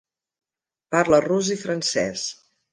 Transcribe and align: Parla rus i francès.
Parla 0.95 1.21
rus 1.27 1.53
i 1.57 1.61
francès. 1.67 2.27